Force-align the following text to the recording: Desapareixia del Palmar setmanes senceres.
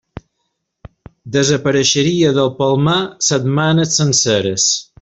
Desapareixia 1.35 2.31
del 2.39 2.49
Palmar 2.63 2.99
setmanes 3.29 3.95
senceres. 4.01 4.71